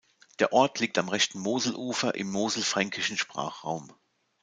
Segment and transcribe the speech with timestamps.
[0.39, 3.93] Der Ort liegt am rechten Moselufer im moselfränkischen Sprachraum.